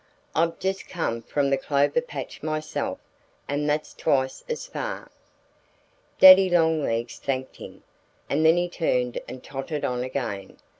"I've 0.33 0.57
just 0.57 0.89
come 0.89 1.21
from 1.21 1.51
the 1.51 1.59
clover 1.59 2.01
patch 2.01 2.41
myself; 2.41 2.97
and 3.47 3.69
that's 3.69 3.93
twice 3.93 4.43
as 4.49 4.65
far." 4.65 5.11
Daddy 6.17 6.49
Longlegs 6.49 7.19
thanked 7.19 7.57
him. 7.57 7.83
And 8.27 8.43
then 8.43 8.57
he 8.57 8.67
turned 8.67 9.21
and 9.27 9.43
tottered 9.43 9.85
on 9.85 10.03
again. 10.03 10.57